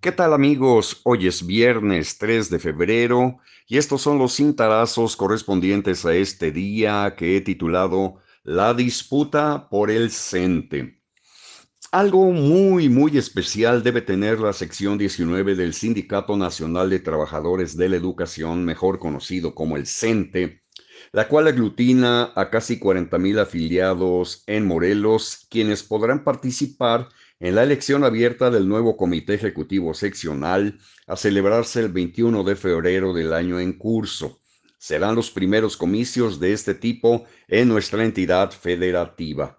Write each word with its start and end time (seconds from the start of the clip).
¿Qué 0.00 0.12
tal 0.12 0.32
amigos? 0.32 1.02
Hoy 1.04 1.26
es 1.26 1.46
viernes 1.46 2.16
3 2.16 2.48
de 2.48 2.58
febrero 2.58 3.36
y 3.66 3.76
estos 3.76 4.00
son 4.00 4.16
los 4.16 4.34
cintarazos 4.34 5.14
correspondientes 5.14 6.06
a 6.06 6.14
este 6.14 6.52
día 6.52 7.14
que 7.18 7.36
he 7.36 7.42
titulado 7.42 8.14
La 8.42 8.72
disputa 8.72 9.68
por 9.68 9.90
el 9.90 10.10
CENTE. 10.10 11.02
Algo 11.92 12.32
muy, 12.32 12.88
muy 12.88 13.18
especial 13.18 13.82
debe 13.82 14.00
tener 14.00 14.40
la 14.40 14.54
sección 14.54 14.96
19 14.96 15.54
del 15.54 15.74
Sindicato 15.74 16.34
Nacional 16.34 16.88
de 16.88 17.00
Trabajadores 17.00 17.76
de 17.76 17.90
la 17.90 17.96
Educación, 17.96 18.64
mejor 18.64 19.00
conocido 19.00 19.54
como 19.54 19.76
el 19.76 19.86
CENTE, 19.86 20.62
la 21.12 21.28
cual 21.28 21.46
aglutina 21.48 22.32
a 22.34 22.48
casi 22.48 22.78
40 22.78 23.18
mil 23.18 23.38
afiliados 23.38 24.44
en 24.46 24.66
Morelos, 24.66 25.46
quienes 25.50 25.82
podrán 25.82 26.24
participar 26.24 27.10
la 27.40 27.62
elección 27.62 28.04
abierta 28.04 28.50
del 28.50 28.68
nuevo 28.68 28.98
Comité 28.98 29.32
Ejecutivo 29.32 29.94
Seccional 29.94 30.78
a 31.06 31.16
celebrarse 31.16 31.80
el 31.80 31.88
21 31.88 32.44
de 32.44 32.54
febrero 32.54 33.14
del 33.14 33.32
año 33.32 33.58
en 33.58 33.72
curso. 33.72 34.42
Serán 34.76 35.14
los 35.14 35.30
primeros 35.30 35.76
comicios 35.76 36.38
de 36.38 36.52
este 36.52 36.74
tipo 36.74 37.24
en 37.48 37.68
nuestra 37.68 38.04
entidad 38.04 38.50
federativa. 38.50 39.58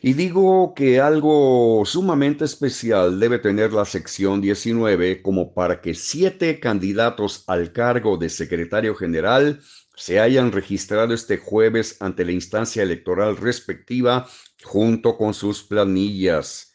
Y 0.00 0.14
digo 0.14 0.72
que 0.74 0.98
algo 0.98 1.82
sumamente 1.84 2.46
especial 2.46 3.20
debe 3.20 3.38
tener 3.38 3.74
la 3.74 3.84
sección 3.84 4.40
19 4.40 5.20
como 5.20 5.52
para 5.52 5.82
que 5.82 5.92
siete 5.92 6.58
candidatos 6.58 7.44
al 7.46 7.72
cargo 7.72 8.16
de 8.16 8.30
secretario 8.30 8.94
general 8.94 9.60
se 9.94 10.20
hayan 10.20 10.52
registrado 10.52 11.12
este 11.12 11.36
jueves 11.36 11.98
ante 12.00 12.24
la 12.24 12.32
instancia 12.32 12.82
electoral 12.82 13.36
respectiva 13.36 14.26
junto 14.64 15.18
con 15.18 15.34
sus 15.34 15.62
planillas. 15.62 16.69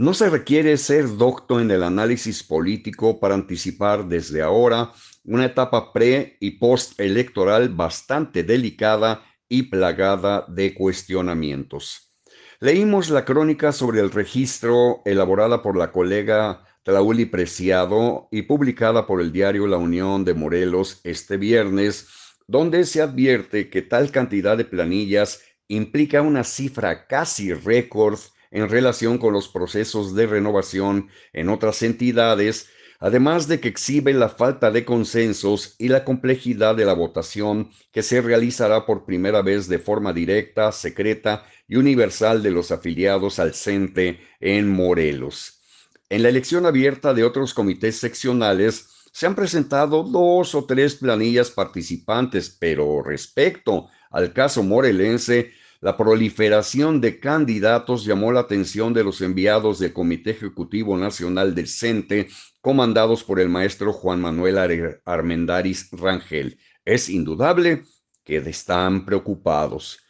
No 0.00 0.14
se 0.14 0.30
requiere 0.30 0.76
ser 0.76 1.16
docto 1.16 1.60
en 1.60 1.72
el 1.72 1.82
análisis 1.82 2.44
político 2.44 3.18
para 3.18 3.34
anticipar 3.34 4.06
desde 4.06 4.42
ahora 4.42 4.92
una 5.24 5.46
etapa 5.46 5.92
pre 5.92 6.36
y 6.38 6.52
post 6.52 7.00
electoral 7.00 7.70
bastante 7.70 8.44
delicada 8.44 9.24
y 9.48 9.64
plagada 9.64 10.44
de 10.46 10.72
cuestionamientos. 10.72 12.14
Leímos 12.60 13.10
la 13.10 13.24
crónica 13.24 13.72
sobre 13.72 13.98
el 13.98 14.12
registro 14.12 15.02
elaborada 15.04 15.62
por 15.62 15.76
la 15.76 15.90
colega 15.90 16.64
Tlauli 16.84 17.24
Preciado 17.24 18.28
y 18.30 18.42
publicada 18.42 19.04
por 19.04 19.20
el 19.20 19.32
diario 19.32 19.66
La 19.66 19.78
Unión 19.78 20.24
de 20.24 20.34
Morelos 20.34 21.00
este 21.02 21.38
viernes, 21.38 22.06
donde 22.46 22.84
se 22.84 23.02
advierte 23.02 23.68
que 23.68 23.82
tal 23.82 24.12
cantidad 24.12 24.56
de 24.56 24.64
planillas 24.64 25.42
implica 25.66 26.22
una 26.22 26.44
cifra 26.44 27.08
casi 27.08 27.52
récord 27.52 28.20
en 28.50 28.68
relación 28.68 29.18
con 29.18 29.32
los 29.32 29.48
procesos 29.48 30.14
de 30.14 30.26
renovación 30.26 31.08
en 31.32 31.48
otras 31.48 31.82
entidades, 31.82 32.68
además 33.00 33.46
de 33.48 33.60
que 33.60 33.68
exhibe 33.68 34.12
la 34.12 34.28
falta 34.28 34.70
de 34.70 34.84
consensos 34.84 35.74
y 35.78 35.88
la 35.88 36.04
complejidad 36.04 36.74
de 36.74 36.84
la 36.84 36.94
votación 36.94 37.70
que 37.92 38.02
se 38.02 38.20
realizará 38.20 38.86
por 38.86 39.04
primera 39.04 39.42
vez 39.42 39.68
de 39.68 39.78
forma 39.78 40.12
directa, 40.12 40.72
secreta 40.72 41.46
y 41.68 41.76
universal 41.76 42.42
de 42.42 42.50
los 42.50 42.70
afiliados 42.70 43.38
al 43.38 43.54
CENTE 43.54 44.20
en 44.40 44.68
Morelos. 44.68 45.60
En 46.08 46.22
la 46.22 46.30
elección 46.30 46.64
abierta 46.64 47.12
de 47.12 47.24
otros 47.24 47.52
comités 47.52 47.98
seccionales, 47.98 48.88
se 49.12 49.26
han 49.26 49.34
presentado 49.34 50.02
dos 50.04 50.54
o 50.54 50.64
tres 50.64 50.94
planillas 50.94 51.50
participantes, 51.50 52.48
pero 52.50 53.02
respecto 53.02 53.88
al 54.10 54.32
caso 54.32 54.62
morelense, 54.62 55.52
la 55.80 55.96
proliferación 55.96 57.00
de 57.00 57.20
candidatos 57.20 58.04
llamó 58.04 58.32
la 58.32 58.40
atención 58.40 58.92
de 58.92 59.04
los 59.04 59.20
enviados 59.20 59.78
del 59.78 59.92
Comité 59.92 60.30
Ejecutivo 60.30 60.96
Nacional 60.96 61.54
del 61.54 61.68
CENTE, 61.68 62.28
comandados 62.60 63.22
por 63.22 63.38
el 63.38 63.48
maestro 63.48 63.92
Juan 63.92 64.20
Manuel 64.20 64.98
Armendaris 65.04 65.88
Rangel. 65.92 66.58
Es 66.84 67.08
indudable 67.08 67.84
que 68.24 68.38
están 68.38 69.04
preocupados. 69.04 70.00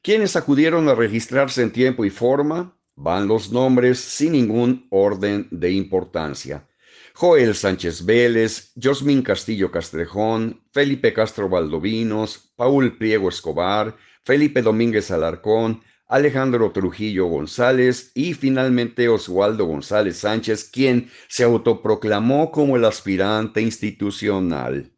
¿Quiénes 0.00 0.36
acudieron 0.36 0.88
a 0.88 0.94
registrarse 0.94 1.62
en 1.62 1.72
tiempo 1.72 2.04
y 2.04 2.10
forma? 2.10 2.78
Van 2.94 3.26
los 3.26 3.50
nombres 3.50 3.98
sin 3.98 4.32
ningún 4.32 4.86
orden 4.90 5.48
de 5.50 5.72
importancia. 5.72 6.68
Joel 7.14 7.54
Sánchez 7.54 8.04
Vélez, 8.04 8.72
Josmin 8.80 9.22
Castillo 9.22 9.70
Castrejón, 9.70 10.62
Felipe 10.70 11.12
Castro 11.12 11.48
Valdovinos, 11.48 12.52
Paul 12.54 12.96
Priego 12.96 13.28
Escobar, 13.28 13.96
Felipe 14.26 14.60
Domínguez 14.60 15.12
Alarcón, 15.12 15.82
Alejandro 16.08 16.72
Trujillo 16.72 17.26
González 17.26 18.10
y 18.12 18.34
finalmente 18.34 19.08
Oswaldo 19.08 19.66
González 19.66 20.16
Sánchez, 20.16 20.68
quien 20.68 21.08
se 21.28 21.44
autoproclamó 21.44 22.50
como 22.50 22.76
el 22.76 22.84
aspirante 22.86 23.62
institucional. 23.62 24.90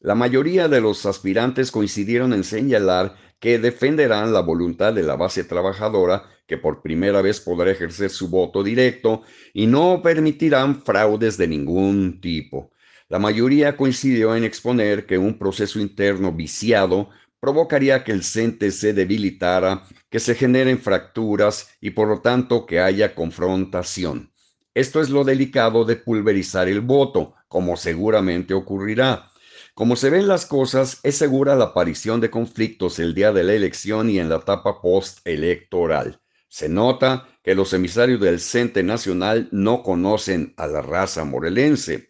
La 0.00 0.14
mayoría 0.14 0.66
de 0.66 0.80
los 0.80 1.04
aspirantes 1.04 1.70
coincidieron 1.70 2.32
en 2.32 2.42
señalar 2.42 3.16
que 3.38 3.58
defenderán 3.58 4.32
la 4.32 4.40
voluntad 4.40 4.94
de 4.94 5.02
la 5.02 5.14
base 5.14 5.44
trabajadora 5.44 6.24
que 6.46 6.56
por 6.56 6.80
primera 6.80 7.20
vez 7.20 7.38
podrá 7.38 7.70
ejercer 7.70 8.08
su 8.08 8.30
voto 8.30 8.62
directo 8.62 9.24
y 9.52 9.66
no 9.66 10.00
permitirán 10.02 10.80
fraudes 10.80 11.36
de 11.36 11.48
ningún 11.48 12.18
tipo. 12.22 12.70
La 13.10 13.18
mayoría 13.18 13.76
coincidió 13.76 14.34
en 14.34 14.44
exponer 14.44 15.04
que 15.04 15.18
un 15.18 15.36
proceso 15.36 15.80
interno 15.80 16.32
viciado 16.32 17.10
provocaría 17.40 18.04
que 18.04 18.12
el 18.12 18.22
CENTE 18.22 18.70
se 18.70 18.92
debilitara, 18.92 19.82
que 20.10 20.20
se 20.20 20.34
generen 20.34 20.78
fracturas 20.78 21.70
y 21.80 21.90
por 21.90 22.08
lo 22.08 22.20
tanto 22.20 22.66
que 22.66 22.80
haya 22.80 23.14
confrontación. 23.14 24.30
Esto 24.74 25.00
es 25.00 25.10
lo 25.10 25.24
delicado 25.24 25.84
de 25.84 25.96
pulverizar 25.96 26.68
el 26.68 26.80
voto, 26.80 27.34
como 27.48 27.76
seguramente 27.76 28.54
ocurrirá. 28.54 29.30
Como 29.74 29.96
se 29.96 30.10
ven 30.10 30.28
las 30.28 30.46
cosas, 30.46 31.00
es 31.02 31.16
segura 31.16 31.56
la 31.56 31.66
aparición 31.66 32.20
de 32.20 32.30
conflictos 32.30 32.98
el 32.98 33.14
día 33.14 33.32
de 33.32 33.44
la 33.44 33.54
elección 33.54 34.10
y 34.10 34.18
en 34.18 34.28
la 34.28 34.36
etapa 34.36 34.80
postelectoral. 34.80 36.20
Se 36.48 36.68
nota 36.68 37.28
que 37.42 37.54
los 37.54 37.72
emisarios 37.72 38.20
del 38.20 38.40
CENTE 38.40 38.82
Nacional 38.82 39.48
no 39.52 39.82
conocen 39.82 40.52
a 40.56 40.66
la 40.66 40.82
raza 40.82 41.24
morelense. 41.24 42.09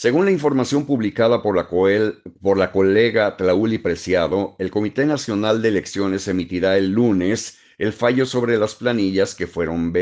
Según 0.00 0.24
la 0.24 0.30
información 0.30 0.86
publicada 0.86 1.42
por 1.42 1.54
la, 1.54 1.68
por 2.40 2.56
la 2.56 2.72
colega 2.72 3.36
Tlauli 3.36 3.76
Preciado, 3.76 4.56
el 4.58 4.70
Comité 4.70 5.04
Nacional 5.04 5.60
de 5.60 5.68
Elecciones 5.68 6.26
emitirá 6.26 6.78
el 6.78 6.92
lunes 6.92 7.58
el 7.76 7.92
fallo 7.92 8.24
sobre 8.24 8.56
las 8.56 8.76
planillas 8.76 9.34
que 9.34 9.46
fueron 9.46 9.92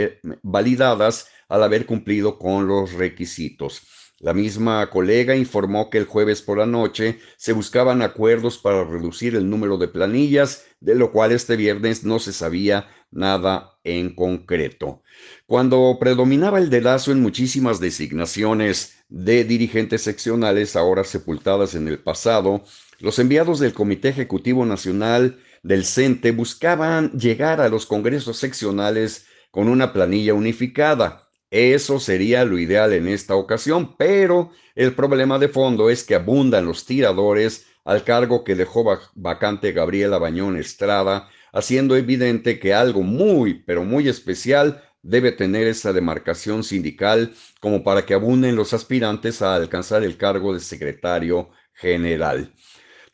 validadas 0.44 1.26
al 1.48 1.64
haber 1.64 1.84
cumplido 1.84 2.38
con 2.38 2.68
los 2.68 2.92
requisitos. 2.92 3.82
La 4.20 4.34
misma 4.34 4.90
colega 4.90 5.36
informó 5.36 5.90
que 5.90 5.98
el 5.98 6.04
jueves 6.04 6.42
por 6.42 6.58
la 6.58 6.66
noche 6.66 7.20
se 7.36 7.52
buscaban 7.52 8.02
acuerdos 8.02 8.58
para 8.58 8.82
reducir 8.82 9.36
el 9.36 9.48
número 9.48 9.78
de 9.78 9.86
planillas, 9.86 10.66
de 10.80 10.96
lo 10.96 11.12
cual 11.12 11.30
este 11.30 11.54
viernes 11.54 12.02
no 12.02 12.18
se 12.18 12.32
sabía 12.32 12.88
nada 13.12 13.78
en 13.84 14.16
concreto. 14.16 15.02
Cuando 15.46 15.96
predominaba 16.00 16.58
el 16.58 16.68
dedazo 16.68 17.12
en 17.12 17.22
muchísimas 17.22 17.78
designaciones 17.78 19.04
de 19.08 19.44
dirigentes 19.44 20.02
seccionales 20.02 20.74
ahora 20.74 21.04
sepultadas 21.04 21.76
en 21.76 21.86
el 21.86 22.00
pasado, 22.00 22.64
los 22.98 23.20
enviados 23.20 23.60
del 23.60 23.72
Comité 23.72 24.08
Ejecutivo 24.08 24.66
Nacional 24.66 25.38
del 25.62 25.84
CENTE 25.84 26.32
buscaban 26.32 27.12
llegar 27.12 27.60
a 27.60 27.68
los 27.68 27.86
congresos 27.86 28.36
seccionales 28.36 29.26
con 29.52 29.68
una 29.68 29.92
planilla 29.92 30.34
unificada. 30.34 31.27
Eso 31.50 31.98
sería 31.98 32.44
lo 32.44 32.58
ideal 32.58 32.92
en 32.92 33.08
esta 33.08 33.34
ocasión, 33.34 33.96
pero 33.96 34.50
el 34.74 34.94
problema 34.94 35.38
de 35.38 35.48
fondo 35.48 35.88
es 35.88 36.04
que 36.04 36.14
abundan 36.14 36.66
los 36.66 36.84
tiradores 36.84 37.66
al 37.84 38.04
cargo 38.04 38.44
que 38.44 38.54
dejó 38.54 38.84
vacante 39.14 39.72
Gabriela 39.72 40.18
Bañón 40.18 40.58
Estrada, 40.58 41.28
haciendo 41.52 41.96
evidente 41.96 42.58
que 42.58 42.74
algo 42.74 43.02
muy, 43.02 43.54
pero 43.64 43.82
muy 43.82 44.08
especial 44.08 44.84
debe 45.02 45.32
tener 45.32 45.66
esa 45.66 45.94
demarcación 45.94 46.64
sindical 46.64 47.32
como 47.60 47.82
para 47.82 48.04
que 48.04 48.12
abunden 48.14 48.56
los 48.56 48.74
aspirantes 48.74 49.40
a 49.40 49.54
alcanzar 49.54 50.04
el 50.04 50.18
cargo 50.18 50.52
de 50.52 50.60
secretario 50.60 51.48
general. 51.72 52.52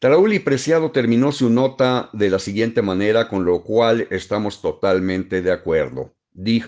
Raúl 0.00 0.38
Preciado 0.40 0.90
terminó 0.90 1.32
su 1.32 1.48
nota 1.48 2.10
de 2.12 2.28
la 2.28 2.38
siguiente 2.38 2.82
manera, 2.82 3.28
con 3.28 3.46
lo 3.46 3.62
cual 3.62 4.06
estamos 4.10 4.60
totalmente 4.60 5.40
de 5.40 5.50
acuerdo. 5.50 6.14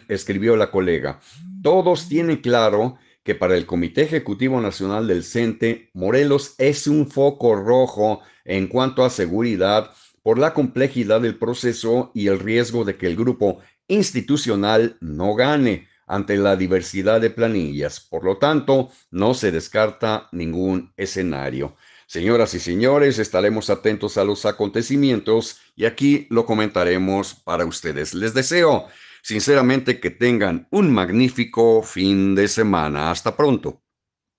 escribió 0.09 0.57
la 0.57 0.71
colega, 0.71 1.21
todos 1.67 2.09
tienen 2.09 2.37
claro 2.37 2.97
que 3.25 3.35
para 3.35 3.57
el 3.57 3.67
Comité 3.67 4.03
Ejecutivo 4.03 4.61
Nacional 4.61 5.09
del 5.09 5.25
CENTE, 5.25 5.91
Morelos 5.95 6.55
es 6.59 6.87
un 6.87 7.11
foco 7.11 7.57
rojo 7.57 8.21
en 8.45 8.69
cuanto 8.69 9.05
a 9.05 9.11
seguridad 9.11 9.91
por 10.23 10.39
la 10.39 10.55
complejidad 10.55 11.23
del 11.23 11.37
proceso 11.37 12.13
y 12.15 12.29
el 12.29 12.39
riesgo 12.39 12.85
de 12.85 12.97
que 12.97 13.09
el 13.09 13.17
grupo 13.17 13.59
institucional 13.89 14.97
no 15.01 15.35
gane 15.35 15.89
ante 16.07 16.37
la 16.37 16.55
diversidad 16.55 17.21
de 17.21 17.31
planillas. 17.31 17.99
Por 17.99 18.23
lo 18.23 18.37
tanto, 18.37 18.91
no 19.11 19.35
se 19.35 19.51
descarta 19.51 20.29
ningún 20.31 20.93
escenario. 20.97 21.75
Señoras 22.07 22.55
y 22.55 22.61
señores, 22.61 23.19
estaremos 23.19 23.71
atentos 23.71 24.19
a 24.19 24.23
los 24.23 24.47
acontecimientos 24.47 25.59
y 25.75 25.87
aquí 25.87 26.29
lo 26.31 26.47
comentaremos 26.47 27.35
para 27.35 27.65
ustedes. 27.65 28.15
Les 28.15 28.35
deseo 28.35 28.87
Sinceramente 29.29 29.99
que 29.99 30.11
tengan 30.11 30.69
un 30.71 30.95
magnífico 30.95 31.83
fin 31.83 32.37
de 32.37 32.47
semana. 32.47 33.11
Hasta 33.11 33.37
pronto. 33.37 33.83